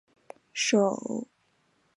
[0.51, 1.27] 首府阿马拉。